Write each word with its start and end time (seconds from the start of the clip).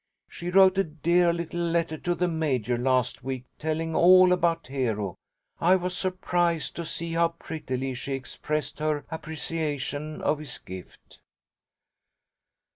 She 0.27 0.49
wrote 0.49 0.79
a 0.79 0.83
dear 0.83 1.31
little 1.31 1.59
letter 1.61 1.95
to 1.95 2.15
the 2.15 2.27
Major, 2.27 2.75
last 2.75 3.23
week, 3.23 3.45
telling 3.59 3.95
all 3.95 4.33
about 4.33 4.65
Hero. 4.65 5.15
I 5.59 5.75
was 5.75 5.95
surprised 5.95 6.75
to 6.77 6.85
see 6.85 7.13
how 7.13 7.27
prettily 7.27 7.93
she 7.93 8.13
expressed 8.13 8.79
her 8.79 9.05
appreciation 9.11 10.19
of 10.23 10.39
his 10.39 10.57
gift." 10.57 11.19